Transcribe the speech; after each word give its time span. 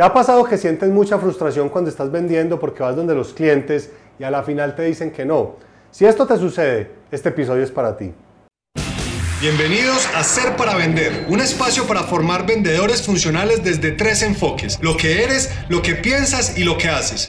¿Te 0.00 0.06
ha 0.06 0.14
pasado 0.14 0.44
que 0.44 0.56
sientes 0.56 0.88
mucha 0.88 1.18
frustración 1.18 1.68
cuando 1.68 1.90
estás 1.90 2.10
vendiendo 2.10 2.58
porque 2.58 2.82
vas 2.82 2.96
donde 2.96 3.14
los 3.14 3.34
clientes 3.34 3.90
y 4.18 4.24
a 4.24 4.30
la 4.30 4.42
final 4.42 4.74
te 4.74 4.82
dicen 4.84 5.10
que 5.10 5.26
no? 5.26 5.56
Si 5.90 6.06
esto 6.06 6.26
te 6.26 6.38
sucede, 6.38 6.90
este 7.10 7.28
episodio 7.28 7.62
es 7.62 7.70
para 7.70 7.98
ti. 7.98 8.10
Bienvenidos 9.42 10.08
a 10.14 10.24
Ser 10.24 10.56
para 10.56 10.74
Vender, 10.74 11.26
un 11.28 11.40
espacio 11.40 11.86
para 11.86 12.04
formar 12.04 12.46
vendedores 12.46 13.02
funcionales 13.02 13.62
desde 13.62 13.92
tres 13.92 14.22
enfoques, 14.22 14.78
lo 14.80 14.96
que 14.96 15.22
eres, 15.22 15.50
lo 15.68 15.82
que 15.82 15.96
piensas 15.96 16.56
y 16.56 16.64
lo 16.64 16.78
que 16.78 16.88
haces. 16.88 17.28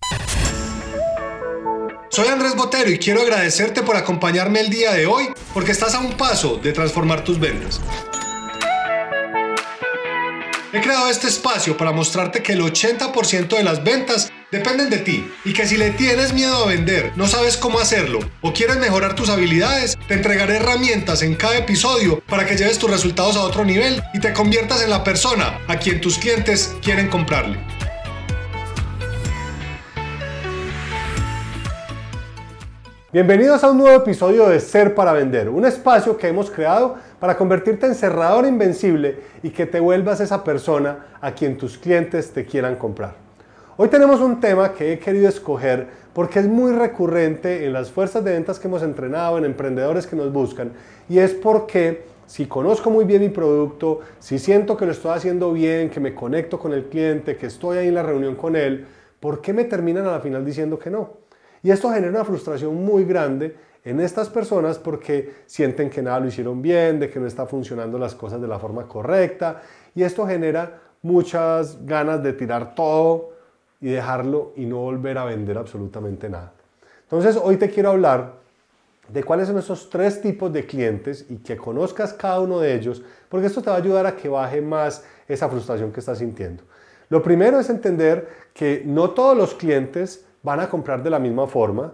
Soy 2.08 2.30
Andrés 2.30 2.56
Botero 2.56 2.90
y 2.90 3.00
quiero 3.00 3.20
agradecerte 3.20 3.84
por 3.84 3.98
acompañarme 3.98 4.62
el 4.62 4.70
día 4.70 4.94
de 4.94 5.08
hoy 5.08 5.28
porque 5.54 5.74
estás 5.74 5.94
a 5.94 6.00
un 6.00 6.14
paso 6.14 6.56
de 6.56 6.72
transformar 6.72 7.26
tus 7.26 7.38
ventas. 7.38 7.82
He 10.74 10.80
creado 10.80 11.10
este 11.10 11.28
espacio 11.28 11.76
para 11.76 11.92
mostrarte 11.92 12.42
que 12.42 12.54
el 12.54 12.62
80% 12.62 13.58
de 13.58 13.64
las 13.64 13.84
ventas 13.84 14.32
dependen 14.54 14.89
de 14.89 15.00
ti 15.00 15.29
y 15.43 15.52
que 15.52 15.68
si 15.68 15.75
le 15.75 15.89
tienes 15.92 16.32
miedo 16.32 16.64
a 16.64 16.68
vender, 16.68 17.12
no 17.18 17.28
sabes 17.28 17.57
cómo 17.57 17.78
hacerlo 17.78 18.20
o 18.39 18.54
quieres 18.54 18.78
mejorar 18.78 19.14
tus 19.14 19.29
habilidades, 19.29 19.98
te 20.07 20.14
entregaré 20.14 20.56
herramientas 20.56 21.24
en 21.24 21.36
cada 21.36 21.57
episodio 21.57 22.21
para 22.21 22.46
que 22.46 22.56
lleves 22.56 22.79
tus 22.79 22.89
resultados 22.89 23.36
a 23.36 23.42
otro 23.42 23.65
nivel 23.65 24.02
y 24.14 24.21
te 24.21 24.32
conviertas 24.32 24.82
en 24.82 24.92
la 24.92 25.04
persona 25.04 25.60
a 25.68 25.76
quien 25.76 26.00
tus 26.00 26.18
clientes 26.18 26.74
quieren 26.82 27.10
comprarle. 27.10 27.60
Bienvenidos 33.12 33.62
a 33.66 33.72
un 33.72 33.78
nuevo 33.78 34.02
episodio 34.02 34.48
de 34.48 34.62
Ser 34.62 34.95
para 34.95 35.12
Vender, 35.12 35.50
un 35.50 35.66
espacio 35.66 36.17
que 36.17 36.30
hemos 36.30 36.50
creado 36.50 36.98
para 37.22 37.38
convertirte 37.38 37.86
en 37.86 37.94
cerrador 37.94 38.48
invencible 38.48 39.20
y 39.44 39.52
que 39.52 39.67
te 39.67 39.80
vuelvas 39.80 40.20
esa 40.22 40.44
persona 40.44 41.06
a 41.22 41.34
quien 41.34 41.56
tus 41.56 41.78
clientes 41.78 42.31
te 42.31 42.45
quieran 42.45 42.78
comprar. 42.78 43.14
Hoy 43.78 43.89
tenemos 43.89 44.20
un 44.22 44.39
tema 44.39 44.73
que 44.73 44.92
he 44.92 44.98
querido 44.98 45.30
escoger 45.30 45.86
porque 46.14 46.39
es 46.39 46.48
muy 46.48 46.72
recurrente 46.72 47.64
en 47.64 47.73
las 47.73 47.92
fuerzas 47.92 48.23
de 48.23 48.32
ventas 48.32 48.58
que 48.58 48.68
hemos 48.68 48.82
entrenado, 48.82 49.38
en 49.38 49.45
emprendedores 49.45 50.08
que 50.08 50.16
nos 50.16 50.34
buscan, 50.34 50.72
y 51.08 51.20
es 51.20 51.36
porque 51.36 52.06
si 52.26 52.48
conozco 52.48 52.90
muy 52.90 53.06
bien 53.06 53.22
mi 53.22 53.30
producto, 53.30 54.00
si 54.17 54.40
siento 54.40 54.76
que 54.76 54.88
lo 54.88 54.92
estoy 54.92 55.12
haciendo 55.12 55.54
bien, 55.54 55.92
que 55.92 56.00
me 56.00 56.16
conecto 56.16 56.58
con 56.58 56.73
el 56.73 56.86
cliente, 56.86 57.38
que 57.38 57.45
estoy 57.45 57.78
ahí 57.78 57.90
en 57.90 57.95
la 57.95 58.04
reunión 58.04 58.34
con 58.34 58.56
él, 58.56 58.88
¿por 59.20 59.42
qué 59.42 59.54
me 59.54 59.66
terminan 59.66 60.08
a 60.08 60.12
la 60.14 60.22
final 60.22 60.44
diciendo 60.44 60.80
que 60.80 60.90
no? 60.90 61.17
Y 61.62 61.70
esto 61.70 61.92
genera 61.92 62.10
una 62.10 62.26
frustración 62.26 62.84
muy 62.84 63.06
grande 63.06 63.56
en 63.84 64.00
estas 64.00 64.30
personas 64.30 64.78
porque 64.78 65.44
sienten 65.46 65.90
que 65.90 66.02
nada 66.02 66.20
lo 66.20 66.28
hicieron 66.28 66.62
bien, 66.62 67.00
de 67.00 67.10
que 67.10 67.20
no 67.20 67.28
está 67.28 67.46
funcionando 67.46 67.98
las 67.98 68.14
cosas 68.16 68.42
de 68.42 68.48
la 68.48 68.60
forma 68.60 68.88
correcta 68.88 69.62
y 69.96 70.04
esto 70.04 70.26
genera 70.28 70.80
muchas 71.02 71.86
ganas 71.86 72.22
de 72.22 72.34
tirar 72.34 72.76
todo 72.76 73.32
y 73.80 73.90
dejarlo 73.90 74.54
y 74.56 74.66
no 74.66 74.78
volver 74.78 75.18
a 75.18 75.26
vender 75.26 75.58
absolutamente 75.58 76.30
nada. 76.30 76.54
Entonces 77.04 77.38
hoy 77.42 77.58
te 77.58 77.70
quiero 77.70 77.90
hablar 77.90 78.34
de 79.10 79.23
cuáles 79.23 79.48
son 79.48 79.58
esos 79.58 79.90
tres 79.90 80.22
tipos 80.22 80.54
de 80.54 80.66
clientes 80.66 81.26
y 81.30 81.38
que 81.38 81.58
conozcas 81.58 82.14
cada 82.14 82.40
uno 82.40 82.60
de 82.60 82.73
ellos, 82.73 83.04
porque 83.28 83.48
esto 83.48 83.62
te 83.62 83.70
va 83.70 83.76
a 83.76 83.80
ayudar 83.80 84.06
a 84.06 84.16
que 84.16 84.30
baje 84.30 84.62
más 84.62 85.04
esa 85.28 85.50
frustración 85.50 85.92
que 85.92 86.00
estás 86.00 86.20
sintiendo. 86.20 86.64
Lo 87.10 87.22
primero 87.22 87.60
es 87.60 87.70
entender 87.70 88.30
que 88.54 88.84
no 88.86 89.10
todos 89.10 89.36
los 89.36 89.54
clientes 89.54 90.26
van 90.44 90.62
a 90.62 90.70
comprar 90.70 91.04
de 91.04 91.10
la 91.10 91.20
misma 91.20 91.45
forma. 91.48 91.94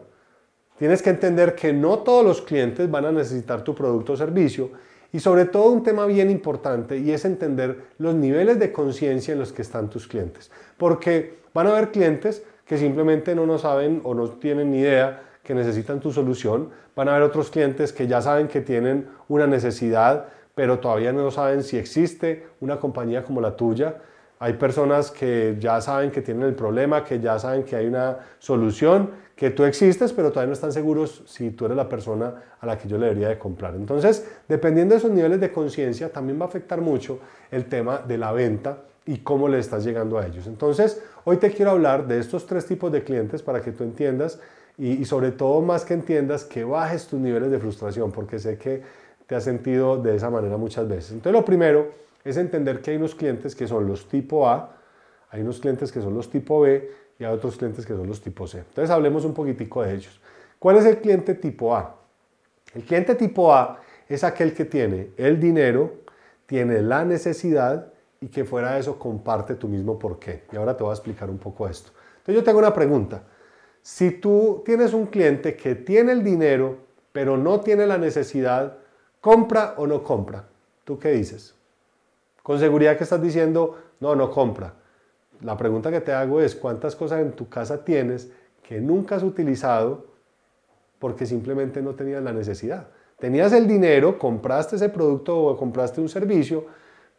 Tienes 0.78 1.02
que 1.02 1.10
entender 1.10 1.56
que 1.56 1.74
no 1.74 2.00
todos 2.00 2.24
los 2.24 2.42
clientes 2.42 2.90
van 2.90 3.06
a 3.06 3.12
necesitar 3.12 3.64
tu 3.64 3.74
producto 3.74 4.14
o 4.14 4.18
servicio 4.18 4.70
y 5.12 5.20
sobre 5.20 5.46
todo 5.46 5.72
un 5.72 5.84
tema 5.84 6.06
bien 6.06 6.30
importante 6.30 6.98
y 6.98 7.12
es 7.12 7.26
entender 7.26 7.86
los 7.98 8.14
niveles 8.14 8.60
de 8.60 8.72
conciencia 8.72 9.34
en 9.34 9.40
los 9.40 9.52
que 9.52 9.64
están 9.64 9.90
tus 9.90 10.08
clientes. 10.08 10.52
Porque 10.78 11.40
van 11.54 11.68
a 11.68 11.72
haber 11.72 11.92
clientes 11.92 12.44
que 12.66 12.78
simplemente 12.78 13.34
no 13.34 13.46
nos 13.46 13.62
saben 13.62 14.02
o 14.04 14.14
no 14.14 14.30
tienen 14.32 14.72
ni 14.72 14.80
idea 14.80 15.24
que 15.44 15.56
necesitan 15.56 16.00
tu 16.00 16.12
solución. 16.12 16.70
Van 16.96 17.08
a 17.08 17.16
haber 17.16 17.24
otros 17.24 17.50
clientes 17.50 17.94
que 17.94 18.06
ya 18.06 18.22
saben 18.22 18.48
que 18.48 18.62
tienen 18.62 19.08
una 19.30 19.48
necesidad, 19.48 20.28
pero 20.54 20.80
todavía 20.80 21.14
no 21.14 21.32
saben 21.32 21.64
si 21.64 21.78
existe 21.78 22.46
una 22.60 22.80
compañía 22.80 23.24
como 23.24 23.40
la 23.40 23.56
tuya. 23.56 23.96
Hay 24.40 24.54
personas 24.54 25.10
que 25.10 25.58
ya 25.60 25.82
saben 25.82 26.12
que 26.12 26.22
tienen 26.22 26.44
el 26.44 26.54
problema, 26.56 27.04
que 27.04 27.20
ya 27.20 27.40
saben 27.40 27.64
que 27.64 27.76
hay 27.76 27.88
una 27.88 28.18
solución, 28.38 29.10
que 29.36 29.52
tú 29.52 29.64
existes, 29.64 30.14
pero 30.14 30.30
todavía 30.30 30.48
no 30.48 30.54
están 30.54 30.72
seguros 30.72 31.24
si 31.26 31.52
tú 31.52 31.66
eres 31.66 31.78
la 31.78 31.88
persona 31.88 32.34
a 32.60 32.66
la 32.66 32.78
que 32.78 32.88
yo 32.88 32.98
le 32.98 33.08
debería 33.08 33.30
de 33.30 33.38
comprar. 33.38 33.76
Entonces, 33.76 34.28
dependiendo 34.48 34.94
de 34.94 35.00
esos 35.00 35.12
niveles 35.12 35.40
de 35.40 35.52
conciencia, 35.52 36.12
también 36.12 36.40
va 36.40 36.46
a 36.46 36.48
afectar 36.48 36.82
mucho 36.82 37.20
el 37.52 37.66
tema 37.66 38.00
de 38.00 38.18
la 38.18 38.32
venta 38.32 38.80
y 39.06 39.20
cómo 39.20 39.48
le 39.48 39.60
estás 39.60 39.84
llegando 39.84 40.18
a 40.18 40.26
ellos. 40.26 40.48
Entonces, 40.48 41.02
hoy 41.24 41.38
te 41.38 41.52
quiero 41.52 41.72
hablar 41.72 42.08
de 42.08 42.20
estos 42.20 42.46
tres 42.46 42.66
tipos 42.66 42.92
de 42.92 43.04
clientes 43.04 43.42
para 43.42 43.62
que 43.62 43.72
tú 43.72 43.84
entiendas 43.84 44.40
y, 44.78 44.90
y 44.94 45.06
sobre 45.06 45.32
todo 45.32 45.62
más 45.62 45.86
que 45.86 45.94
entiendas 45.94 46.44
que 46.44 46.64
bajes 46.64 47.08
tus 47.08 47.20
niveles 47.20 47.50
de 47.50 47.60
frustración, 47.60 48.12
porque 48.12 48.38
sé 48.38 48.58
que 48.58 48.82
te 49.26 49.36
has 49.36 49.44
sentido 49.44 49.98
de 49.98 50.16
esa 50.16 50.30
manera 50.30 50.58
muchas 50.58 50.88
veces. 50.88 51.12
Entonces, 51.12 51.34
lo 51.34 51.46
primero 51.46 52.07
es 52.28 52.38
entender 52.38 52.82
que 52.82 52.92
hay 52.92 52.98
unos 52.98 53.16
clientes 53.16 53.56
que 53.56 53.68
son 53.68 53.88
los 53.88 54.08
tipo 54.08 54.48
A, 54.48 54.76
hay 55.30 55.42
unos 55.42 55.60
clientes 55.60 55.92
que 55.92 56.02
son 56.02 56.14
los 56.14 56.30
tipo 56.30 56.62
B 56.62 56.90
y 57.20 57.24
hay 57.24 57.34
otros 57.34 57.58
clientes 57.58 57.86
que 57.86 57.94
son 57.94 58.08
los 58.08 58.22
tipo 58.22 58.48
C. 58.48 58.60
Entonces 58.60 58.90
hablemos 58.90 59.26
un 59.26 59.34
poquitico 59.34 59.82
de 59.84 59.96
ellos. 59.96 60.20
¿Cuál 60.60 60.78
es 60.78 60.86
el 60.86 60.98
cliente 60.98 61.36
tipo 61.36 61.76
A? 61.76 61.96
El 62.74 62.84
cliente 62.84 63.16
tipo 63.16 63.54
A 63.54 63.80
es 64.08 64.24
aquel 64.24 64.54
que 64.54 64.66
tiene 64.66 65.12
el 65.18 65.40
dinero, 65.40 65.96
tiene 66.46 66.82
la 66.82 67.06
necesidad 67.06 67.94
y 68.20 68.28
que 68.28 68.46
fuera 68.46 68.74
de 68.74 68.80
eso 68.80 68.98
comparte 68.98 69.56
tu 69.56 69.68
mismo 69.68 69.98
porqué. 69.98 70.44
Y 70.52 70.56
ahora 70.56 70.76
te 70.76 70.84
voy 70.84 70.92
a 70.92 70.96
explicar 70.96 71.30
un 71.30 71.38
poco 71.38 71.68
esto. 71.68 71.92
Entonces 72.18 72.36
yo 72.36 72.44
tengo 72.44 72.60
una 72.60 72.74
pregunta. 72.74 73.24
Si 73.82 74.12
tú 74.12 74.64
tienes 74.66 74.94
un 74.94 75.06
cliente 75.06 75.56
que 75.56 75.76
tiene 75.76 76.12
el 76.12 76.24
dinero, 76.24 76.78
pero 77.12 77.38
no 77.38 77.62
tiene 77.62 77.88
la 77.88 77.98
necesidad, 77.98 78.78
¿compra 79.22 79.76
o 79.78 79.88
no 79.88 80.04
compra? 80.04 80.48
¿Tú 80.84 81.00
qué 81.00 81.12
dices? 81.12 81.57
Con 82.48 82.60
seguridad 82.60 82.96
que 82.96 83.04
estás 83.04 83.22
diciendo, 83.22 83.78
no, 84.00 84.16
no 84.16 84.32
compra. 84.32 84.74
La 85.42 85.58
pregunta 85.58 85.92
que 85.92 86.00
te 86.00 86.14
hago 86.14 86.40
es, 86.40 86.56
¿cuántas 86.56 86.96
cosas 86.96 87.20
en 87.20 87.34
tu 87.34 87.50
casa 87.50 87.84
tienes 87.84 88.32
que 88.64 88.80
nunca 88.80 89.18
has 89.18 89.24
utilizado 89.24 90.06
porque 90.98 91.26
simplemente 91.26 91.82
no 91.82 91.94
tenías 91.94 92.24
la 92.24 92.32
necesidad? 92.32 92.88
Tenías 93.20 93.52
el 93.52 93.68
dinero, 93.68 94.18
compraste 94.18 94.78
ese 94.78 94.88
producto 94.88 95.38
o 95.38 95.58
compraste 95.58 96.00
un 96.00 96.08
servicio, 96.08 96.68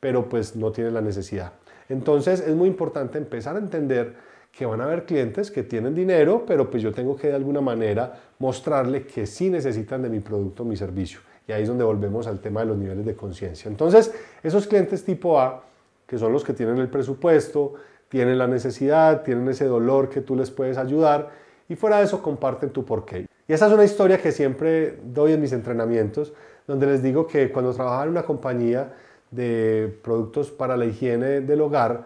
pero 0.00 0.31
pues 0.31 0.56
no 0.56 0.72
tienes 0.72 0.94
la 0.94 1.03
necesidad. 1.03 1.53
Entonces 1.91 2.41
es 2.41 2.55
muy 2.55 2.69
importante 2.69 3.19
empezar 3.19 3.56
a 3.56 3.59
entender 3.59 4.15
que 4.50 4.65
van 4.65 4.81
a 4.81 4.84
haber 4.84 5.05
clientes 5.05 5.50
que 5.50 5.62
tienen 5.62 5.95
dinero, 5.95 6.45
pero 6.47 6.71
pues 6.71 6.83
yo 6.83 6.91
tengo 6.91 7.16
que 7.16 7.27
de 7.28 7.34
alguna 7.34 7.60
manera 7.60 8.19
mostrarle 8.39 9.05
que 9.05 9.27
sí 9.27 9.50
necesitan 9.50 10.00
de 10.00 10.09
mi 10.09 10.21
producto 10.21 10.62
o 10.62 10.66
mi 10.66 10.78
servicio. 10.78 11.21
Y 11.48 11.53
ahí 11.53 11.62
es 11.62 11.69
donde 11.69 11.82
volvemos 11.82 12.26
al 12.26 12.41
tema 12.41 12.60
de 12.60 12.66
los 12.66 12.76
niveles 12.76 13.06
de 13.06 13.16
conciencia. 13.16 13.70
Entonces, 13.70 14.14
esos 14.42 14.66
clientes 14.66 15.03
tipo 15.03 15.41
A, 15.41 15.64
que 16.06 16.19
son 16.19 16.32
los 16.32 16.44
que 16.44 16.53
tienen 16.53 16.76
el 16.76 16.88
presupuesto, 16.88 17.75
tienen 18.09 18.38
la 18.38 18.47
necesidad, 18.47 19.22
tienen 19.22 19.48
ese 19.48 19.64
dolor 19.64 20.10
que 20.10 20.20
tú 20.20 20.36
les 20.36 20.50
puedes 20.50 20.76
ayudar 20.76 21.31
y 21.69 21.75
fuera 21.75 21.98
de 21.98 22.04
eso 22.04 22.22
comparten 22.22 22.70
tu 22.70 22.84
porqué. 22.84 23.26
Y 23.47 23.53
esa 23.53 23.66
es 23.66 23.72
una 23.72 23.84
historia 23.84 24.19
que 24.19 24.31
siempre 24.31 24.98
doy 25.03 25.32
en 25.32 25.41
mis 25.41 25.53
entrenamientos, 25.53 26.34
donde 26.66 26.86
les 26.86 27.03
digo 27.03 27.26
que 27.26 27.50
cuando 27.50 27.72
trabajaba 27.72 28.04
en 28.04 28.10
una 28.10 28.25
compañía 28.25 28.92
de 29.30 29.98
productos 30.03 30.50
para 30.50 30.76
la 30.76 30.84
higiene 30.84 31.41
del 31.41 31.62
hogar, 31.62 32.04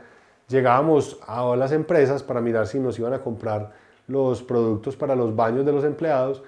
llegábamos 0.48 1.18
a 1.26 1.56
las 1.56 1.72
empresas 1.72 2.22
para 2.22 2.40
mirar 2.40 2.68
si 2.68 2.78
nos 2.78 2.96
iban 2.96 3.12
a 3.12 3.20
comprar 3.20 3.72
los 4.06 4.42
productos 4.42 4.96
para 4.96 5.16
los 5.16 5.34
baños 5.34 5.66
de 5.66 5.72
los 5.72 5.84
empleados 5.84 6.42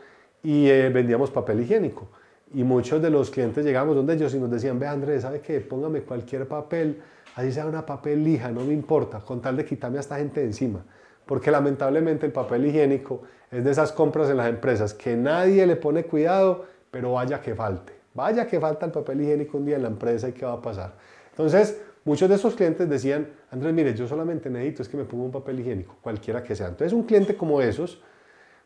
y 0.44 0.68
eh, 0.68 0.90
vendíamos 0.90 1.30
papel 1.30 1.60
higiénico. 1.60 2.08
Y 2.54 2.62
muchos 2.62 3.02
de 3.02 3.10
los 3.10 3.30
clientes 3.30 3.64
llegamos 3.64 3.96
donde 3.96 4.14
ellos 4.14 4.32
y 4.32 4.38
nos 4.38 4.48
decían, 4.48 4.78
ve 4.78 4.86
Andrés, 4.86 5.22
¿sabe 5.22 5.40
qué? 5.40 5.60
Póngame 5.60 6.02
cualquier 6.02 6.46
papel, 6.46 7.02
así 7.34 7.50
sea 7.50 7.66
una 7.66 7.84
papel 7.84 8.22
lija, 8.22 8.52
no 8.52 8.60
me 8.60 8.72
importa, 8.72 9.18
con 9.18 9.42
tal 9.42 9.56
de 9.56 9.64
quitarme 9.64 9.96
a 9.96 10.00
esta 10.00 10.18
gente 10.18 10.40
de 10.40 10.46
encima. 10.46 10.84
Porque 11.26 11.50
lamentablemente 11.50 12.26
el 12.26 12.32
papel 12.32 12.66
higiénico 12.66 13.22
es 13.50 13.64
de 13.64 13.70
esas 13.72 13.90
compras 13.90 14.30
en 14.30 14.36
las 14.36 14.48
empresas 14.48 14.94
que 14.94 15.16
nadie 15.16 15.66
le 15.66 15.74
pone 15.74 16.04
cuidado, 16.04 16.64
pero 16.92 17.14
vaya 17.14 17.40
que 17.40 17.56
falte. 17.56 17.92
Vaya 18.14 18.46
que 18.46 18.60
falta 18.60 18.86
el 18.86 18.92
papel 18.92 19.22
higiénico 19.22 19.58
un 19.58 19.64
día 19.64 19.74
en 19.74 19.82
la 19.82 19.88
empresa 19.88 20.28
y 20.28 20.32
qué 20.32 20.46
va 20.46 20.52
a 20.52 20.62
pasar. 20.62 20.94
Entonces, 21.30 21.80
muchos 22.04 22.28
de 22.28 22.36
esos 22.36 22.54
clientes 22.54 22.88
decían, 22.88 23.26
Andrés, 23.50 23.74
mire, 23.74 23.94
yo 23.94 24.06
solamente 24.06 24.48
necesito 24.48 24.82
es 24.82 24.88
que 24.88 24.96
me 24.96 25.04
ponga 25.04 25.24
un 25.24 25.32
papel 25.32 25.58
higiénico, 25.58 25.96
cualquiera 26.00 26.40
que 26.44 26.54
sea. 26.54 26.68
Entonces, 26.68 26.92
un 26.92 27.02
cliente 27.02 27.34
como 27.34 27.60
esos, 27.60 28.00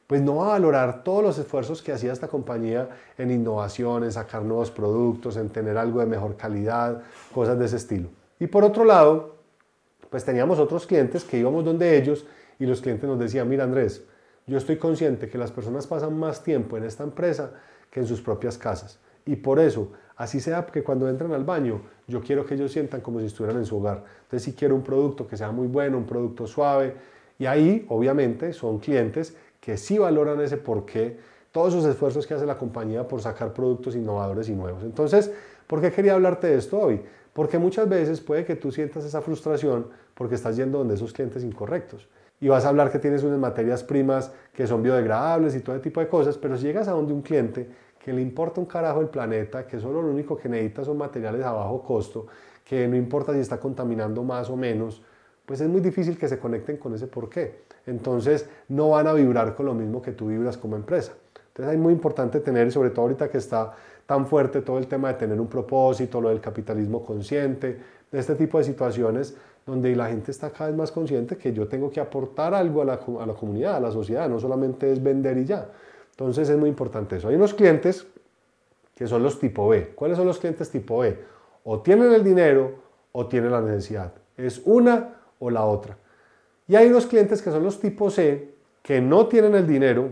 pues 0.09 0.21
no 0.21 0.37
va 0.37 0.47
a 0.47 0.49
valorar 0.49 1.05
todos 1.05 1.23
los 1.23 1.39
esfuerzos 1.39 1.81
que 1.81 1.93
hacía 1.93 2.13
esta 2.13 2.27
compañía 2.27 2.89
en 3.17 3.31
innovación, 3.31 4.03
en 4.03 4.11
sacar 4.11 4.43
nuevos 4.43 4.73
productos, 4.73 5.37
en 5.37 5.51
tener 5.51 5.79
algo 5.79 6.01
de 6.01 6.07
mejor 6.07 6.37
calidad, 6.37 7.03
cosas 7.33 7.57
de 7.57 7.67
ese 7.67 7.77
estilo. 7.77 8.09
Y 8.41 8.49
por 8.49 8.65
otro 8.65 8.85
lado, 8.85 9.37
pues 10.11 10.25
teníamos 10.25 10.59
otros 10.59 10.85
clientes 10.85 11.23
que 11.23 11.39
íbamos 11.39 11.65
donde 11.65 11.97
ellos 11.97 12.27
y 12.59 12.67
los 12.67 12.81
clientes 12.81 13.09
nos 13.09 13.21
decían, 13.21 13.49
mira 13.49 13.63
Andrés, 13.63 14.03
yo 14.49 14.59
estoy 14.59 14.79
consciente 14.79 15.29
que 15.29 15.39
las 15.39 15.53
personas 15.53 15.87
pasan 15.87 16.19
más 16.19 16.43
tiempo 16.43 16.77
en 16.77 16.83
esta 16.83 17.05
empresa 17.05 17.53
que 17.89 18.01
en 18.01 18.07
sus 18.07 18.21
propias 18.21 18.59
casas. 18.59 18.99
Y 19.25 19.37
por 19.37 19.61
eso 19.61 19.93
Así 20.19 20.41
sea 20.41 20.67
que 20.67 20.83
cuando 20.83 21.09
entran 21.09 21.33
al 21.33 21.45
baño, 21.45 21.81
yo 22.09 22.21
quiero 22.21 22.45
que 22.45 22.55
ellos 22.55 22.73
sientan 22.73 23.01
como 23.01 23.21
si 23.21 23.27
estuvieran 23.27 23.57
en 23.57 23.65
su 23.65 23.77
hogar. 23.79 24.03
Entonces, 24.23 24.43
si 24.43 24.53
quiero 24.53 24.75
un 24.75 24.83
producto 24.83 25.29
que 25.29 25.37
sea 25.37 25.53
muy 25.53 25.69
bueno, 25.69 25.97
un 25.97 26.07
producto 26.07 26.45
suave, 26.49 26.97
y 27.39 27.47
ahí, 27.47 27.87
obviamente, 27.89 28.53
son 28.53 28.81
clientes 28.81 29.37
que 29.61 29.77
sí 29.77 29.99
valoran 29.99 30.41
ese 30.41 30.57
porqué, 30.57 31.19
todos 31.53 31.75
esos 31.75 31.87
esfuerzos 31.87 32.27
que 32.27 32.35
hace 32.35 32.47
la 32.47 32.57
compañía 32.57 33.07
por 33.07 33.21
sacar 33.21 33.53
productos 33.53 33.97
innovadores 33.97 34.49
y 34.49 34.55
nuevos. 34.55 34.83
Entonces, 34.85 35.33
¿por 35.67 35.81
qué 35.81 35.91
quería 35.91 36.15
hablarte 36.15 36.47
de 36.47 36.57
esto 36.57 36.79
hoy? 36.79 37.03
Porque 37.33 37.59
muchas 37.59 37.89
veces 37.89 38.21
puede 38.21 38.45
que 38.45 38.57
tú 38.57 38.71
sientas 38.71 39.05
esa 39.05 39.21
frustración 39.21 39.89
porque 40.15 40.35
estás 40.35 40.57
yendo 40.57 40.79
donde 40.79 40.95
esos 40.95 41.13
clientes 41.13 41.45
incorrectos. 41.45 42.09
Y 42.41 42.49
vas 42.49 42.65
a 42.65 42.69
hablar 42.69 42.91
que 42.93 42.99
tienes 42.99 43.23
unas 43.25 43.39
materias 43.39 43.83
primas 43.83 44.33
que 44.53 44.67
son 44.67 44.83
biodegradables 44.83 45.55
y 45.57 45.61
todo 45.61 45.75
ese 45.75 45.83
tipo 45.83 46.01
de 46.01 46.09
cosas, 46.09 46.39
pero 46.39 46.57
si 46.57 46.65
llegas 46.65 46.87
a 46.89 46.93
donde 46.93 47.13
un 47.13 47.23
cliente 47.23 47.69
que 47.99 48.13
le 48.13 48.23
importa 48.23 48.61
un 48.61 48.67
carajo 48.67 49.01
el 49.01 49.09
planeta, 49.09 49.67
que 49.67 49.79
solo 49.81 50.01
lo 50.01 50.11
único 50.11 50.37
que 50.37 50.49
necesita 50.49 50.85
son 50.85 50.97
materiales 50.97 51.45
a 51.45 51.53
bajo 51.53 51.83
costo, 51.83 52.27
que 52.65 52.87
no 52.87 52.97
importa 52.97 53.33
si 53.33 53.41
está 53.41 53.59
contaminando 53.59 54.23
más 54.23 54.49
o 54.51 54.57
menos, 54.57 55.03
pues 55.49 55.63
es 55.63 55.69
muy 55.69 55.81
difícil 55.81 56.19
que 56.19 56.29
se 56.29 56.39
conecten 56.39 56.77
con 56.77 56.95
ese 56.95 57.07
por 57.07 57.31
qué. 57.31 57.63
Entonces 57.87 58.47
no 58.69 58.91
van 58.91 59.07
a 59.07 59.15
vibrar 59.15 59.55
con 59.55 59.65
lo 59.65 59.73
mismo 59.73 60.03
que 60.03 60.13
tú 60.13 60.27
vibras 60.27 60.59
como 60.59 60.77
empresa. 60.77 61.15
Entonces 61.49 61.75
es 61.75 61.81
muy 61.81 61.95
importante 61.95 62.41
tener, 62.41 62.71
sobre 62.71 62.91
todo 62.91 63.07
ahorita 63.07 63.31
que 63.31 63.39
está 63.39 63.75
tan 64.05 64.27
fuerte 64.27 64.61
todo 64.61 64.77
el 64.77 64.87
tema 64.87 65.09
de 65.09 65.15
tener 65.15 65.41
un 65.41 65.47
propósito, 65.47 66.21
lo 66.21 66.29
del 66.29 66.43
capitalismo 66.43 67.03
consciente, 67.03 67.79
de 68.13 68.19
este 68.19 68.35
tipo 68.35 68.59
de 68.59 68.65
situaciones 68.65 69.39
donde 69.65 69.97
la 69.97 70.09
gente 70.09 70.33
está 70.33 70.51
cada 70.51 70.69
vez 70.69 70.77
más 70.77 70.93
consciente 70.93 71.39
que 71.39 71.51
yo 71.55 71.67
tengo 71.67 71.91
que 71.91 72.01
aportar 72.01 72.53
algo 72.53 72.83
a 72.83 72.85
la, 72.85 73.01
a 73.19 73.27
la 73.27 73.33
comunidad, 73.33 73.77
a 73.77 73.81
la 73.81 73.91
sociedad, 73.91 74.29
no 74.29 74.39
solamente 74.39 74.93
es 74.93 75.03
vender 75.03 75.39
y 75.39 75.47
ya. 75.47 75.67
Entonces 76.11 76.51
es 76.51 76.59
muy 76.59 76.69
importante 76.69 77.17
eso. 77.17 77.29
Hay 77.29 77.37
unos 77.37 77.55
clientes 77.55 78.07
que 78.95 79.07
son 79.07 79.23
los 79.23 79.41
tipo 79.41 79.67
B. 79.67 79.95
¿Cuáles 79.95 80.19
son 80.19 80.27
los 80.27 80.39
clientes 80.39 80.69
tipo 80.69 80.99
B? 80.99 81.19
O 81.65 81.81
tienen 81.81 82.13
el 82.13 82.23
dinero 82.23 82.73
o 83.13 83.27
tienen 83.27 83.51
la 83.51 83.63
necesidad. 83.63 84.13
Es 84.37 84.61
una 84.67 85.15
o 85.39 85.51
la 85.51 85.65
otra. 85.65 85.97
Y 86.67 86.77
hay 86.77 86.89
unos 86.89 87.07
clientes 87.07 87.41
que 87.43 87.51
son 87.51 87.65
los 87.65 87.81
tipo 87.81 88.11
C, 88.11 88.55
que 88.83 89.01
no 89.01 89.27
tienen 89.27 89.55
el 89.55 89.67
dinero, 89.67 90.11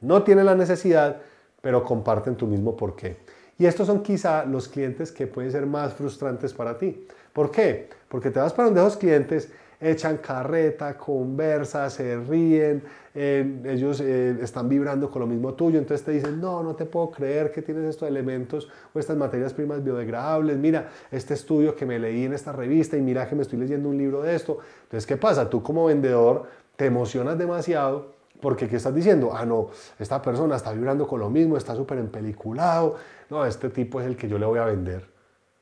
no 0.00 0.22
tienen 0.22 0.46
la 0.46 0.54
necesidad, 0.54 1.20
pero 1.60 1.84
comparten 1.84 2.36
tu 2.36 2.46
mismo 2.46 2.76
porqué. 2.76 3.18
Y 3.58 3.66
estos 3.66 3.86
son 3.86 4.02
quizá 4.02 4.44
los 4.44 4.68
clientes 4.68 5.10
que 5.10 5.26
pueden 5.26 5.50
ser 5.50 5.66
más 5.66 5.92
frustrantes 5.94 6.54
para 6.54 6.78
ti. 6.78 7.06
¿Por 7.32 7.50
qué? 7.50 7.88
Porque 8.08 8.30
te 8.30 8.38
vas 8.38 8.52
para 8.52 8.66
donde 8.66 8.80
esos 8.80 8.96
clientes 8.96 9.50
echan 9.80 10.18
carreta, 10.18 10.96
conversan, 10.96 11.90
se 11.90 12.16
ríen, 12.16 12.82
eh, 13.14 13.62
ellos 13.64 14.00
eh, 14.00 14.36
están 14.42 14.68
vibrando 14.68 15.10
con 15.10 15.20
lo 15.20 15.26
mismo 15.26 15.54
tuyo, 15.54 15.78
entonces 15.78 16.04
te 16.04 16.12
dicen, 16.12 16.40
no, 16.40 16.62
no 16.62 16.74
te 16.74 16.84
puedo 16.84 17.10
creer 17.10 17.52
que 17.52 17.62
tienes 17.62 17.84
estos 17.84 18.08
elementos 18.08 18.68
o 18.92 18.98
estas 18.98 19.16
materias 19.16 19.52
primas 19.54 19.82
biodegradables, 19.82 20.56
mira 20.56 20.88
este 21.10 21.34
estudio 21.34 21.74
que 21.74 21.86
me 21.86 21.98
leí 21.98 22.24
en 22.24 22.32
esta 22.32 22.52
revista 22.52 22.96
y 22.96 23.02
mira 23.02 23.28
que 23.28 23.36
me 23.36 23.42
estoy 23.42 23.58
leyendo 23.58 23.88
un 23.88 23.98
libro 23.98 24.22
de 24.22 24.34
esto. 24.34 24.58
Entonces, 24.84 25.06
¿qué 25.06 25.16
pasa? 25.16 25.48
Tú 25.48 25.62
como 25.62 25.86
vendedor 25.86 26.44
te 26.76 26.86
emocionas 26.86 27.38
demasiado 27.38 28.18
porque 28.40 28.68
¿qué 28.68 28.76
estás 28.76 28.94
diciendo? 28.94 29.30
Ah, 29.32 29.44
no, 29.44 29.70
esta 29.98 30.22
persona 30.22 30.56
está 30.56 30.72
vibrando 30.72 31.06
con 31.06 31.20
lo 31.20 31.30
mismo, 31.30 31.56
está 31.56 31.74
súper 31.74 31.98
empeliculado, 31.98 32.96
no, 33.30 33.44
este 33.44 33.68
tipo 33.70 34.00
es 34.00 34.06
el 34.06 34.16
que 34.16 34.28
yo 34.28 34.38
le 34.38 34.46
voy 34.46 34.58
a 34.58 34.64
vender. 34.64 35.08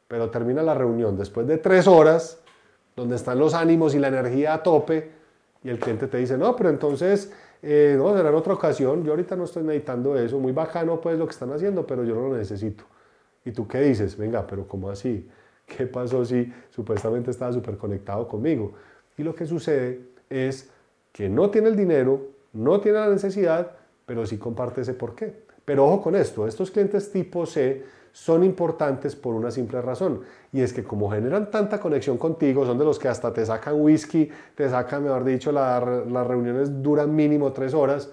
Pero 0.09 0.31
termina 0.31 0.63
la 0.63 0.75
reunión 0.75 1.17
después 1.17 1.47
de 1.47 1.59
tres 1.59 1.87
horas, 1.87 2.41
donde 2.97 3.17
están 3.17 3.39
los 3.39 3.55
ánimos 3.55 3.95
y 3.95 3.99
la 3.99 4.09
energía 4.09 4.55
a 4.55 4.63
tope, 4.63 5.11
y 5.63 5.69
el 5.69 5.79
cliente 5.79 6.07
te 6.07 6.17
dice, 6.17 6.39
no, 6.39 6.57
pero 6.57 6.71
entonces, 6.71 7.33
eh, 7.63 7.95
no, 7.99 8.17
será 8.17 8.31
en 8.31 8.35
otra 8.35 8.55
ocasión, 8.55 9.05
yo 9.05 9.13
ahorita 9.13 9.37
no 9.37 9.45
estoy 9.45 9.63
meditando 9.63 10.19
eso, 10.19 10.39
muy 10.39 10.53
bacano 10.53 11.01
pues 11.01 11.19
lo 11.19 11.27
que 11.27 11.33
están 11.33 11.53
haciendo, 11.53 11.87
pero 11.87 12.05
yo 12.05 12.15
no 12.15 12.29
lo 12.29 12.37
necesito. 12.37 12.85
¿Y 13.45 13.53
tú 13.53 13.69
qué 13.69 13.81
dices? 13.81 14.17
Venga, 14.17 14.47
pero 14.47 14.67
¿cómo 14.67 14.91
así? 14.91 15.29
¿Qué 15.67 15.87
pasó 15.87 16.25
si 16.25 16.53
supuestamente 16.71 17.31
estaba 17.31 17.53
súper 17.53 17.77
conectado 17.77 18.27
conmigo? 18.27 18.73
Y 19.19 19.23
lo 19.23 19.35
que 19.35 19.47
sucede 19.47 20.01
es 20.31 20.71
que 21.13 21.29
no 21.29 21.51
tiene 21.51 21.69
el 21.69 21.77
dinero, 21.77 22.29
no 22.53 22.81
tiene 22.81 22.99
la 22.99 23.09
necesidad, 23.09 23.73
pero 24.05 24.25
sí 24.27 24.39
comparte 24.39 24.81
ese 24.83 24.95
por 24.95 25.15
qué. 25.15 25.47
Pero 25.65 25.87
ojo 25.87 26.03
con 26.03 26.17
esto, 26.17 26.47
estos 26.47 26.71
clientes 26.71 27.11
tipo 27.11 27.45
C 27.45 27.85
son 28.17 28.45
importantes 28.45 29.15
por 29.15 29.35
una 29.35 29.51
simple 29.51 29.83
razón, 29.83 30.23
y 30.51 30.63
es 30.63 30.73
que 30.73 30.83
como 30.83 31.11
generan 31.11 31.51
tanta 31.51 31.79
conexión 31.79 32.17
contigo, 32.17 32.65
son 32.65 32.79
de 32.79 32.85
los 32.87 32.99
que 32.99 33.09
hasta 33.09 33.31
te 33.31 33.45
sacan 33.45 33.79
whisky, 33.79 34.31
te 34.55 34.71
sacan, 34.71 35.05
mejor 35.05 35.23
dicho, 35.23 35.53
las 35.53 36.27
reuniones 36.27 36.83
duran 36.83 37.15
mínimo 37.15 37.53
tres 37.53 37.75
horas, 37.75 38.11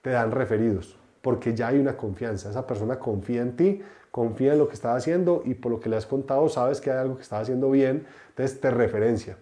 te 0.00 0.10
dan 0.10 0.30
referidos, 0.30 0.96
porque 1.20 1.54
ya 1.56 1.66
hay 1.68 1.80
una 1.80 1.96
confianza, 1.96 2.50
esa 2.50 2.64
persona 2.64 3.00
confía 3.00 3.42
en 3.42 3.56
ti, 3.56 3.82
confía 4.12 4.52
en 4.52 4.60
lo 4.60 4.68
que 4.68 4.74
estás 4.74 4.96
haciendo 4.96 5.42
y 5.44 5.54
por 5.54 5.72
lo 5.72 5.80
que 5.80 5.88
le 5.88 5.96
has 5.96 6.06
contado 6.06 6.48
sabes 6.48 6.80
que 6.80 6.92
hay 6.92 6.98
algo 6.98 7.16
que 7.16 7.22
estás 7.22 7.42
haciendo 7.42 7.68
bien, 7.68 8.06
entonces 8.28 8.60
te 8.60 8.70
referencia. 8.70 9.36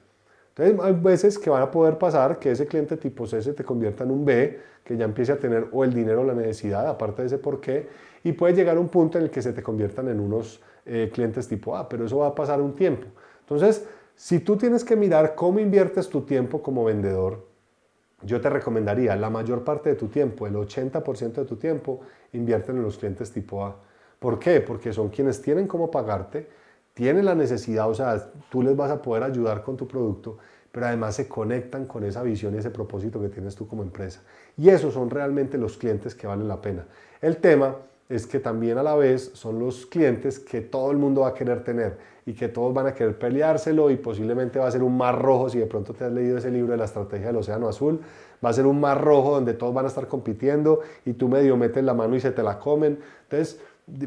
Hay 0.60 0.92
veces 0.92 1.38
que 1.38 1.48
van 1.48 1.62
a 1.62 1.70
poder 1.70 1.96
pasar 1.96 2.38
que 2.38 2.50
ese 2.50 2.66
cliente 2.66 2.96
tipo 2.96 3.26
C 3.26 3.40
se 3.40 3.54
te 3.54 3.64
convierta 3.64 4.04
en 4.04 4.10
un 4.10 4.24
B, 4.24 4.60
que 4.84 4.96
ya 4.96 5.04
empiece 5.04 5.32
a 5.32 5.38
tener 5.38 5.68
o 5.72 5.84
el 5.84 5.94
dinero 5.94 6.20
o 6.20 6.24
la 6.24 6.34
necesidad, 6.34 6.86
aparte 6.86 7.22
de 7.22 7.26
ese 7.26 7.38
por 7.38 7.60
qué, 7.60 7.88
y 8.24 8.32
puede 8.32 8.54
llegar 8.54 8.76
a 8.76 8.80
un 8.80 8.88
punto 8.88 9.18
en 9.18 9.24
el 9.24 9.30
que 9.30 9.40
se 9.40 9.52
te 9.52 9.62
conviertan 9.62 10.08
en 10.08 10.20
unos 10.20 10.60
eh, 10.84 11.10
clientes 11.12 11.48
tipo 11.48 11.76
A, 11.76 11.88
pero 11.88 12.04
eso 12.04 12.18
va 12.18 12.28
a 12.28 12.34
pasar 12.34 12.60
un 12.60 12.74
tiempo. 12.74 13.06
Entonces, 13.40 13.86
si 14.14 14.40
tú 14.40 14.56
tienes 14.56 14.84
que 14.84 14.96
mirar 14.96 15.34
cómo 15.34 15.60
inviertes 15.60 16.08
tu 16.08 16.22
tiempo 16.22 16.62
como 16.62 16.84
vendedor, 16.84 17.46
yo 18.22 18.40
te 18.40 18.50
recomendaría 18.50 19.16
la 19.16 19.30
mayor 19.30 19.64
parte 19.64 19.90
de 19.90 19.94
tu 19.94 20.08
tiempo, 20.08 20.46
el 20.46 20.54
80% 20.54 21.32
de 21.32 21.44
tu 21.46 21.56
tiempo, 21.56 22.00
invierten 22.32 22.76
en 22.76 22.82
los 22.82 22.98
clientes 22.98 23.32
tipo 23.32 23.64
A. 23.64 23.76
¿Por 24.18 24.38
qué? 24.38 24.60
Porque 24.60 24.92
son 24.92 25.08
quienes 25.08 25.40
tienen 25.40 25.66
cómo 25.66 25.90
pagarte, 25.90 26.48
tienen 27.00 27.24
la 27.24 27.34
necesidad, 27.34 27.88
o 27.88 27.94
sea, 27.94 28.30
tú 28.50 28.62
les 28.62 28.76
vas 28.76 28.90
a 28.90 29.00
poder 29.00 29.22
ayudar 29.22 29.62
con 29.62 29.74
tu 29.74 29.88
producto, 29.88 30.36
pero 30.70 30.84
además 30.84 31.14
se 31.14 31.28
conectan 31.28 31.86
con 31.86 32.04
esa 32.04 32.22
visión 32.22 32.54
y 32.54 32.58
ese 32.58 32.68
propósito 32.68 33.18
que 33.22 33.30
tienes 33.30 33.56
tú 33.56 33.66
como 33.66 33.82
empresa. 33.82 34.20
Y 34.58 34.68
esos 34.68 34.92
son 34.92 35.08
realmente 35.08 35.56
los 35.56 35.78
clientes 35.78 36.14
que 36.14 36.26
valen 36.26 36.46
la 36.46 36.60
pena. 36.60 36.84
El 37.22 37.38
tema 37.38 37.76
es 38.10 38.26
que 38.26 38.38
también 38.38 38.76
a 38.76 38.82
la 38.82 38.96
vez 38.96 39.30
son 39.32 39.58
los 39.58 39.86
clientes 39.86 40.38
que 40.38 40.60
todo 40.60 40.90
el 40.90 40.98
mundo 40.98 41.22
va 41.22 41.28
a 41.28 41.32
querer 41.32 41.64
tener 41.64 41.96
y 42.26 42.34
que 42.34 42.48
todos 42.48 42.74
van 42.74 42.88
a 42.88 42.92
querer 42.92 43.18
peleárselo 43.18 43.90
y 43.90 43.96
posiblemente 43.96 44.58
va 44.58 44.68
a 44.68 44.70
ser 44.70 44.82
un 44.82 44.98
mar 44.98 45.22
rojo, 45.22 45.48
si 45.48 45.58
de 45.58 45.64
pronto 45.64 45.94
te 45.94 46.04
has 46.04 46.12
leído 46.12 46.36
ese 46.36 46.50
libro 46.50 46.72
de 46.72 46.76
la 46.76 46.84
estrategia 46.84 47.28
del 47.28 47.36
océano 47.36 47.66
azul, 47.66 47.98
va 48.44 48.50
a 48.50 48.52
ser 48.52 48.66
un 48.66 48.78
mar 48.78 49.02
rojo 49.02 49.32
donde 49.36 49.54
todos 49.54 49.72
van 49.72 49.86
a 49.86 49.88
estar 49.88 50.06
compitiendo 50.06 50.80
y 51.06 51.14
tú 51.14 51.28
medio 51.28 51.56
metes 51.56 51.82
la 51.82 51.94
mano 51.94 52.14
y 52.14 52.20
se 52.20 52.30
te 52.30 52.42
la 52.42 52.58
comen. 52.58 52.98
Entonces, 53.22 53.58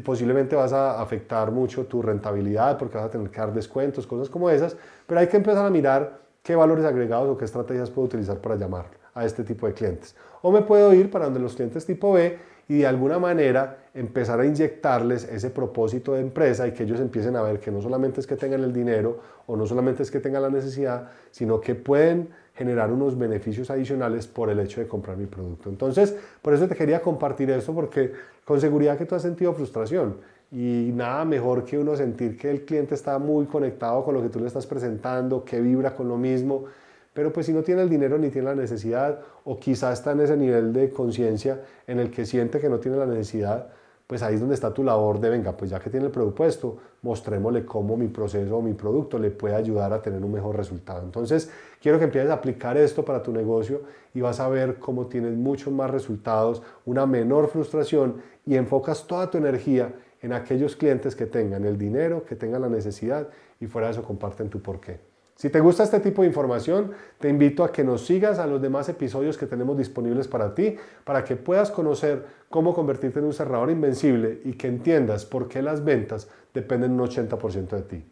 posiblemente 0.04 0.56
vas 0.56 0.72
a 0.72 1.00
afectar 1.00 1.50
mucho 1.50 1.86
tu 1.86 2.02
rentabilidad 2.02 2.78
porque 2.78 2.96
vas 2.96 3.06
a 3.06 3.10
tener 3.10 3.30
que 3.30 3.40
dar 3.40 3.52
descuentos, 3.52 4.06
cosas 4.06 4.28
como 4.28 4.50
esas, 4.50 4.76
pero 5.06 5.20
hay 5.20 5.26
que 5.26 5.36
empezar 5.36 5.64
a 5.64 5.70
mirar 5.70 6.20
qué 6.42 6.54
valores 6.56 6.84
agregados 6.84 7.28
o 7.28 7.36
qué 7.36 7.44
estrategias 7.44 7.90
puedo 7.90 8.06
utilizar 8.06 8.38
para 8.38 8.56
llamar 8.56 8.86
a 9.14 9.24
este 9.24 9.44
tipo 9.44 9.66
de 9.66 9.74
clientes. 9.74 10.14
O 10.42 10.50
me 10.52 10.62
puedo 10.62 10.92
ir 10.92 11.10
para 11.10 11.26
donde 11.26 11.40
los 11.40 11.54
clientes 11.54 11.86
tipo 11.86 12.12
B 12.12 12.38
y 12.68 12.78
de 12.78 12.86
alguna 12.86 13.18
manera 13.18 13.78
empezar 13.94 14.40
a 14.40 14.46
inyectarles 14.46 15.24
ese 15.24 15.50
propósito 15.50 16.14
de 16.14 16.20
empresa 16.20 16.66
y 16.66 16.72
que 16.72 16.82
ellos 16.82 17.00
empiecen 17.00 17.36
a 17.36 17.42
ver 17.42 17.60
que 17.60 17.70
no 17.70 17.80
solamente 17.80 18.20
es 18.20 18.26
que 18.26 18.36
tengan 18.36 18.62
el 18.64 18.72
dinero 18.72 19.20
o 19.46 19.56
no 19.56 19.66
solamente 19.66 20.02
es 20.02 20.10
que 20.10 20.20
tengan 20.20 20.42
la 20.42 20.50
necesidad, 20.50 21.08
sino 21.30 21.60
que 21.60 21.74
pueden 21.74 22.30
generar 22.54 22.92
unos 22.92 23.18
beneficios 23.18 23.70
adicionales 23.70 24.26
por 24.26 24.48
el 24.50 24.60
hecho 24.60 24.80
de 24.80 24.86
comprar 24.86 25.16
mi 25.16 25.26
producto. 25.26 25.68
Entonces, 25.68 26.16
por 26.40 26.54
eso 26.54 26.68
te 26.68 26.76
quería 26.76 27.02
compartir 27.02 27.50
esto 27.50 27.74
porque 27.74 28.12
con 28.44 28.60
seguridad 28.60 28.96
que 28.96 29.06
tú 29.06 29.14
has 29.14 29.22
sentido 29.22 29.52
frustración 29.54 30.16
y 30.52 30.90
nada 30.94 31.24
mejor 31.24 31.64
que 31.64 31.78
uno 31.78 31.96
sentir 31.96 32.36
que 32.36 32.50
el 32.50 32.64
cliente 32.64 32.94
está 32.94 33.18
muy 33.18 33.46
conectado 33.46 34.04
con 34.04 34.14
lo 34.14 34.22
que 34.22 34.28
tú 34.28 34.38
le 34.38 34.46
estás 34.46 34.66
presentando, 34.66 35.44
que 35.44 35.60
vibra 35.60 35.96
con 35.96 36.08
lo 36.08 36.16
mismo 36.16 36.66
pero 37.14 37.32
pues 37.32 37.46
si 37.46 37.52
no 37.52 37.62
tiene 37.62 37.82
el 37.82 37.88
dinero 37.88 38.18
ni 38.18 38.28
tiene 38.28 38.48
la 38.48 38.56
necesidad, 38.56 39.20
o 39.44 39.58
quizá 39.58 39.92
está 39.92 40.12
en 40.12 40.20
ese 40.20 40.36
nivel 40.36 40.72
de 40.72 40.90
conciencia 40.90 41.62
en 41.86 42.00
el 42.00 42.10
que 42.10 42.26
siente 42.26 42.58
que 42.58 42.68
no 42.68 42.78
tiene 42.80 42.98
la 42.98 43.06
necesidad, 43.06 43.68
pues 44.06 44.22
ahí 44.22 44.34
es 44.34 44.40
donde 44.40 44.54
está 44.54 44.72
tu 44.72 44.84
labor 44.84 45.18
de, 45.18 45.30
venga, 45.30 45.56
pues 45.56 45.70
ya 45.70 45.80
que 45.80 45.88
tiene 45.88 46.06
el 46.06 46.12
presupuesto, 46.12 46.76
mostrémosle 47.02 47.64
cómo 47.64 47.96
mi 47.96 48.08
proceso 48.08 48.58
o 48.58 48.62
mi 48.62 48.74
producto 48.74 49.18
le 49.18 49.30
puede 49.30 49.54
ayudar 49.54 49.92
a 49.92 50.02
tener 50.02 50.22
un 50.22 50.32
mejor 50.32 50.56
resultado. 50.56 51.02
Entonces, 51.02 51.50
quiero 51.80 51.98
que 51.98 52.04
empieces 52.04 52.30
a 52.30 52.34
aplicar 52.34 52.76
esto 52.76 53.04
para 53.04 53.22
tu 53.22 53.32
negocio 53.32 53.82
y 54.12 54.20
vas 54.20 54.40
a 54.40 54.48
ver 54.48 54.78
cómo 54.78 55.06
tienes 55.06 55.34
muchos 55.34 55.72
más 55.72 55.90
resultados, 55.90 56.62
una 56.84 57.06
menor 57.06 57.48
frustración 57.48 58.22
y 58.44 58.56
enfocas 58.56 59.06
toda 59.06 59.30
tu 59.30 59.38
energía 59.38 59.94
en 60.20 60.32
aquellos 60.34 60.76
clientes 60.76 61.16
que 61.16 61.26
tengan 61.26 61.64
el 61.64 61.78
dinero, 61.78 62.24
que 62.24 62.36
tengan 62.36 62.62
la 62.62 62.68
necesidad 62.68 63.28
y 63.58 63.66
fuera 63.66 63.88
de 63.88 63.92
eso 63.92 64.02
comparten 64.02 64.50
tu 64.50 64.60
porqué. 64.60 65.13
Si 65.36 65.50
te 65.50 65.58
gusta 65.58 65.82
este 65.82 65.98
tipo 65.98 66.22
de 66.22 66.28
información, 66.28 66.92
te 67.18 67.28
invito 67.28 67.64
a 67.64 67.72
que 67.72 67.82
nos 67.82 68.06
sigas 68.06 68.38
a 68.38 68.46
los 68.46 68.62
demás 68.62 68.88
episodios 68.88 69.36
que 69.36 69.46
tenemos 69.46 69.76
disponibles 69.76 70.28
para 70.28 70.54
ti, 70.54 70.76
para 71.04 71.24
que 71.24 71.34
puedas 71.34 71.72
conocer 71.72 72.24
cómo 72.48 72.72
convertirte 72.72 73.18
en 73.18 73.24
un 73.24 73.32
cerrador 73.32 73.70
invencible 73.70 74.40
y 74.44 74.52
que 74.52 74.68
entiendas 74.68 75.24
por 75.24 75.48
qué 75.48 75.60
las 75.60 75.84
ventas 75.84 76.28
dependen 76.54 76.92
un 76.92 77.00
80% 77.08 77.68
de 77.68 77.82
ti. 77.82 78.04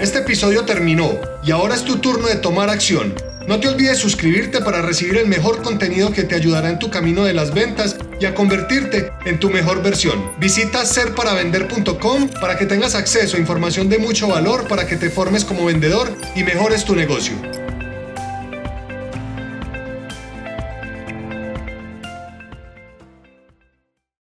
Este 0.00 0.20
episodio 0.20 0.64
terminó 0.64 1.10
y 1.44 1.50
ahora 1.50 1.74
es 1.74 1.84
tu 1.84 1.98
turno 1.98 2.26
de 2.26 2.36
tomar 2.36 2.70
acción. 2.70 3.14
No 3.46 3.60
te 3.60 3.68
olvides 3.68 3.98
suscribirte 3.98 4.62
para 4.62 4.80
recibir 4.80 5.18
el 5.18 5.28
mejor 5.28 5.62
contenido 5.62 6.10
que 6.12 6.24
te 6.24 6.34
ayudará 6.34 6.70
en 6.70 6.78
tu 6.78 6.90
camino 6.90 7.24
de 7.24 7.34
las 7.34 7.52
ventas 7.52 7.94
a 8.26 8.34
convertirte 8.34 9.12
en 9.24 9.38
tu 9.38 9.50
mejor 9.50 9.82
versión. 9.82 10.32
Visita 10.38 10.84
serparavender.com 10.84 12.28
para 12.40 12.56
que 12.56 12.66
tengas 12.66 12.94
acceso 12.94 13.36
a 13.36 13.40
información 13.40 13.88
de 13.88 13.98
mucho 13.98 14.28
valor 14.28 14.66
para 14.68 14.86
que 14.86 14.96
te 14.96 15.10
formes 15.10 15.44
como 15.44 15.64
vendedor 15.64 16.16
y 16.34 16.44
mejores 16.44 16.84
tu 16.84 16.94
negocio. 16.94 17.53